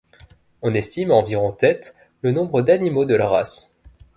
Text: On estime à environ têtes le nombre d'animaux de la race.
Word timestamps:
On 0.63 0.73
estime 0.73 1.11
à 1.11 1.13
environ 1.13 1.51
têtes 1.51 1.95
le 2.23 2.31
nombre 2.31 2.63
d'animaux 2.63 3.05
de 3.05 3.13
la 3.13 3.29
race. 3.29 3.75